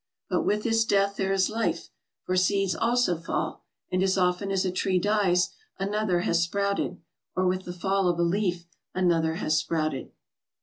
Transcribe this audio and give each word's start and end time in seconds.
But 0.31 0.41
with 0.41 0.63
this 0.63 0.83
death 0.83 1.17
there 1.17 1.31
is 1.31 1.47
life, 1.47 1.89
for 2.23 2.35
seeds 2.35 2.73
also 2.73 3.15
fall, 3.15 3.61
and 3.91 4.01
as 4.01 4.17
often 4.17 4.49
as 4.49 4.65
a 4.65 4.71
tree 4.71 4.97
dies, 4.97 5.53
another 5.77 6.21
has 6.21 6.41
sprouted, 6.41 6.99
or 7.35 7.45
with 7.45 7.65
the 7.65 7.71
fall 7.71 8.07
of 8.07 8.17
a 8.17 8.23
leaf 8.23 8.65
another 8.95 9.35
has 9.35 9.55
sprouted. 9.59 10.11